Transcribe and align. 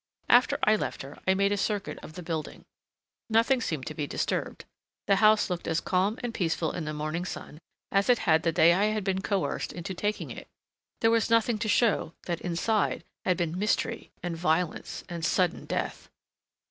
After 0.29 0.57
I 0.63 0.75
left 0.75 1.03
her 1.03 1.19
I 1.27 1.35
made 1.35 1.51
a 1.51 1.57
circuit 1.57 1.99
of 2.01 2.13
the 2.13 2.23
building. 2.23 2.65
Nothing 3.29 3.61
seemed 3.61 3.85
to 3.85 3.93
be 3.93 4.07
disturbed: 4.07 4.65
the 5.05 5.17
house 5.17 5.47
looked 5.47 5.67
as 5.67 5.79
calm 5.79 6.17
and 6.23 6.33
peaceful 6.33 6.71
in 6.71 6.85
the 6.85 6.91
morning 6.93 7.23
sun 7.23 7.59
as 7.91 8.09
it 8.09 8.17
had 8.25 8.41
the 8.41 8.51
day 8.51 8.73
I 8.73 8.85
had 8.85 9.03
been 9.03 9.21
coerced 9.21 9.71
into 9.71 9.93
taking 9.93 10.31
it. 10.31 10.47
There 11.01 11.11
was 11.11 11.29
nothing 11.29 11.59
to 11.59 11.67
show 11.69 12.13
that 12.25 12.41
inside 12.41 13.03
had 13.25 13.37
been 13.37 13.59
mystery 13.59 14.11
and 14.23 14.35
violence 14.35 15.03
and 15.07 15.23
sudden 15.23 15.65
death. 15.65 16.09